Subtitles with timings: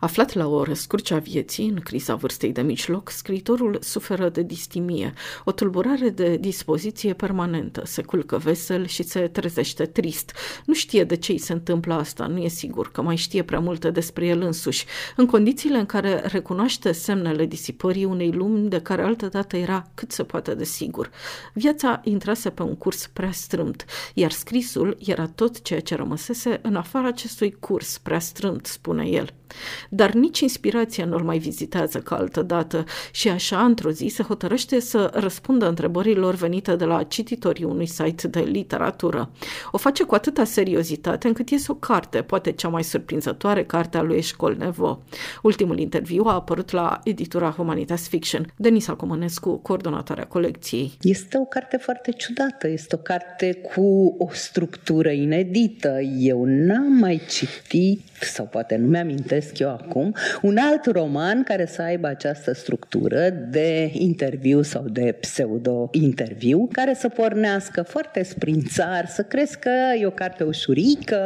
[0.00, 5.12] Aflat la o răscurce a vieții, în criza vârstei de mijloc, scriitorul suferă de distimie,
[5.44, 10.32] o tulburare de dispoziție permanentă, se culcă vesel și se trezește trist.
[10.64, 13.58] Nu știe de ce îi se întâmplă asta, nu e sigur că mai știe prea
[13.58, 14.84] multe despre el însuși,
[15.16, 20.22] în condițiile în care recunoaște semnele disipării unei lumi de care altădată era cât se
[20.22, 21.10] poate de sigur.
[21.52, 26.76] Viața intrase pe un curs prea strâmt, iar scrisul era tot ceea ce rămăsese în
[26.76, 29.32] afara acestui curs prea strâmt, spune el.
[29.88, 34.80] Dar nici inspirația nu-l mai vizitează ca altă dată și așa, într-o zi, se hotărăște
[34.80, 39.30] să răspundă întrebărilor venite de la cititorii unui site de literatură.
[39.70, 44.02] O face cu atâta seriozitate încât iese o carte, poate cea mai surprinzătoare carte a
[44.02, 45.02] lui Eșcol Nevo.
[45.42, 48.52] Ultimul interviu a apărut la editura Humanitas Fiction.
[48.56, 50.92] Denisa Comănescu, coordonatoarea colecției.
[51.02, 56.00] Este o carte foarte ciudată, este o carte cu o structură inedită.
[56.18, 61.66] Eu n-am mai citit, sau poate nu mi-amintesc, găsesc eu acum, un alt roman care
[61.66, 69.22] să aibă această structură de interviu sau de pseudo-interviu, care să pornească foarte sprințar, să
[69.22, 69.70] crezi că
[70.00, 71.16] e o carte ușurică,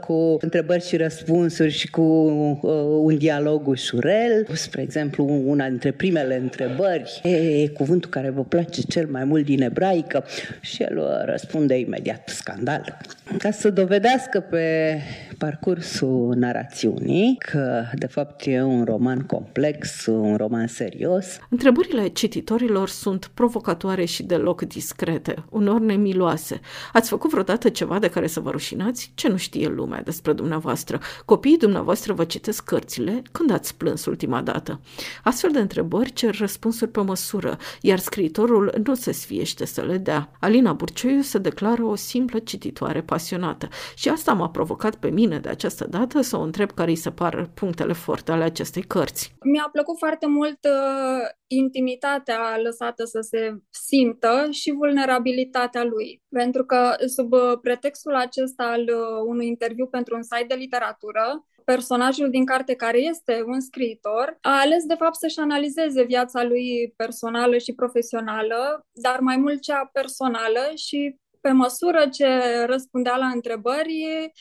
[0.00, 2.70] cu întrebări și răspunsuri și cu uh,
[3.02, 4.46] un dialog ușurel.
[4.52, 9.62] Spre exemplu, una dintre primele întrebări, e cuvântul care vă place cel mai mult din
[9.62, 10.24] ebraică?
[10.60, 12.98] Și el uh, răspunde imediat, scandal.
[13.38, 14.98] Ca să dovedească pe
[15.38, 21.38] parcursul narațiunii că de fapt e un roman complex, un roman serios.
[21.48, 26.60] Întrebările cititorilor sunt provocatoare și deloc discrete, unor nemiloase.
[26.92, 29.12] Ați făcut vreodată ceva de care să vă rușinați?
[29.14, 31.00] Ce nu știe lumea despre dumneavoastră?
[31.24, 33.22] Copiii dumneavoastră vă citesc cărțile?
[33.32, 34.80] Când ați plâns ultima dată?
[35.24, 40.30] Astfel de întrebări cer răspunsuri pe măsură, iar scriitorul nu se sfiește să le dea.
[40.40, 45.48] Alina Burceiu se declară o simplă cititoare pasionată și asta m-a provocat pe mine de
[45.48, 49.34] această dată să o întreb care îi se par punctele forte ale acestei cărți.
[49.44, 56.22] Mi-a plăcut foarte mult uh, intimitatea lăsată să se simtă și vulnerabilitatea lui.
[56.28, 61.46] Pentru că sub uh, pretextul acesta al uh, unui interviu pentru un site de literatură,
[61.64, 66.92] personajul din carte, care este un scriitor, a ales de fapt să-și analizeze viața lui
[66.96, 72.28] personală și profesională, dar mai mult cea personală și pe măsură ce
[72.66, 74.32] răspundea la întrebări,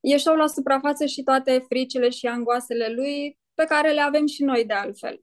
[0.00, 4.64] ieșeau la suprafață și toate fricile și angoasele lui, pe care le avem și noi
[4.64, 5.20] de altfel.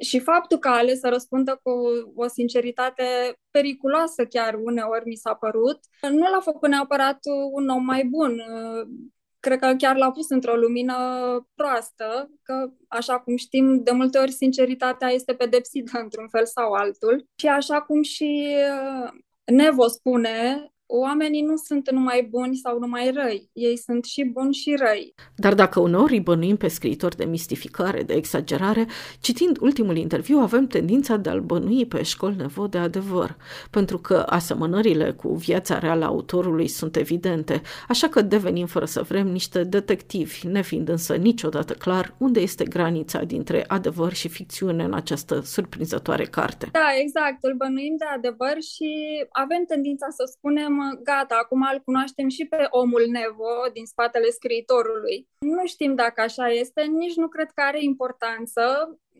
[0.00, 1.70] Și faptul că a ales să răspundă cu
[2.14, 3.04] o sinceritate
[3.50, 5.78] periculoasă chiar uneori mi s-a părut,
[6.10, 7.18] nu l-a făcut neapărat
[7.52, 8.42] un om mai bun.
[9.40, 10.96] Cred că chiar l-a pus într-o lumină
[11.54, 17.26] proastă, că, așa cum știm, de multe ori sinceritatea este pedepsită într-un fel sau altul.
[17.34, 18.56] Și așa cum și
[19.44, 24.74] Nevo spune, oamenii nu sunt numai buni sau numai răi, ei sunt și buni și
[24.78, 25.14] răi.
[25.36, 28.86] Dar dacă uneori îi bănuim pe scriitori de mistificare, de exagerare,
[29.20, 33.36] citind ultimul interviu avem tendința de a-l bănui pe școli nevo de adevăr,
[33.70, 39.02] pentru că asemănările cu viața reală a autorului sunt evidente, așa că devenim fără să
[39.02, 44.94] vrem niște detectivi, nefiind însă niciodată clar unde este granița dintre adevăr și ficțiune în
[44.94, 46.68] această surprinzătoare carte.
[46.72, 48.90] Da, exact, îl bănuim de adevăr și
[49.30, 55.28] avem tendința să spunem gata, acum îl cunoaștem și pe omul Nevo din spatele scriitorului.
[55.38, 58.62] Nu știm dacă așa este, nici nu cred că are importanță.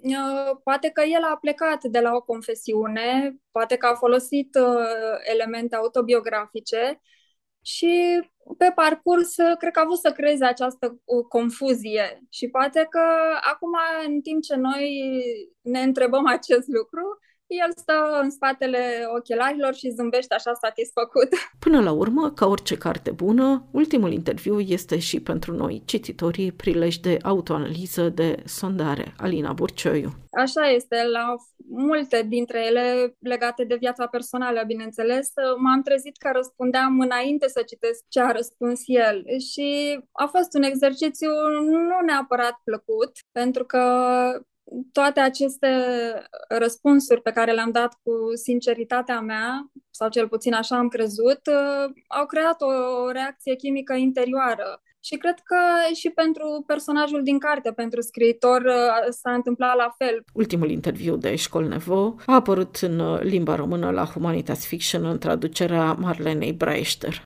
[0.03, 5.19] Uh, poate că el a plecat de la o confesiune, poate că a folosit uh,
[5.33, 7.01] elemente autobiografice
[7.63, 8.21] și
[8.59, 13.03] pe parcurs uh, cred că a avut să creeze această confuzie și poate că
[13.53, 13.73] acum
[14.07, 15.01] în timp ce noi
[15.61, 18.79] ne întrebăm acest lucru, el stă în spatele
[19.17, 21.29] ochelarilor și zâmbește așa satisfăcut.
[21.65, 26.97] Până la urmă, ca orice carte bună, ultimul interviu este și pentru noi, cititorii, prilej
[26.97, 29.15] de autoanaliză, de sondare.
[29.17, 30.11] Alina Burcioiu.
[30.31, 31.35] Așa este, la
[31.69, 38.05] multe dintre ele legate de viața personală, bineînțeles, m-am trezit că răspundeam înainte să citesc
[38.09, 41.31] ce a răspuns el și a fost un exercițiu
[41.61, 43.83] nu neapărat plăcut, pentru că
[44.93, 45.69] toate aceste
[46.49, 51.93] răspunsuri pe care le-am dat cu sinceritatea mea, sau cel puțin așa am crezut, uh,
[52.07, 54.83] au creat o reacție chimică interioară.
[55.01, 55.57] Și cred că
[55.95, 60.25] și pentru personajul din carte, pentru scriitor, uh, s-a întâmplat la fel.
[60.33, 65.93] Ultimul interviu de Școl Nevo a apărut în limba română la Humanitas Fiction în traducerea
[65.93, 67.15] Marlenei Breischter.